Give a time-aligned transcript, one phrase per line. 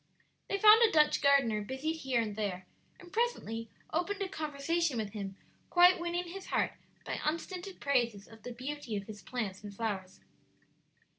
[0.47, 2.65] They found a Dutch gardener busied here and there,
[2.99, 5.35] and presently opened a conversation with him,
[5.69, 6.71] quite winning his heart
[7.05, 10.19] by unstinted praises of the beauty of his plants and flowers.